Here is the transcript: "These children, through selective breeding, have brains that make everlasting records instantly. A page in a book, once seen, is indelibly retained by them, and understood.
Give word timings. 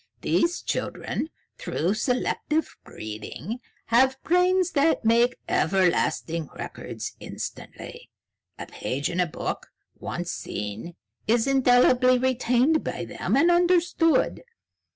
"These 0.21 0.63
children, 0.63 1.29
through 1.59 1.93
selective 1.93 2.75
breeding, 2.83 3.59
have 3.85 4.17
brains 4.23 4.71
that 4.71 5.05
make 5.05 5.37
everlasting 5.47 6.49
records 6.55 7.15
instantly. 7.19 8.09
A 8.57 8.65
page 8.65 9.11
in 9.11 9.19
a 9.19 9.27
book, 9.27 9.67
once 9.93 10.31
seen, 10.31 10.95
is 11.27 11.45
indelibly 11.45 12.17
retained 12.17 12.83
by 12.83 13.05
them, 13.05 13.37
and 13.37 13.51
understood. 13.51 14.41